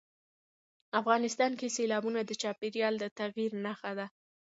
[0.99, 4.07] افغانستان کې سیلابونه د چاپېریال د تغیر نښه ده.